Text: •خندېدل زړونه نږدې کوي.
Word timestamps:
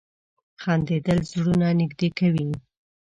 •خندېدل 0.61 1.19
زړونه 1.31 1.67
نږدې 1.79 2.09
کوي. 2.19 2.49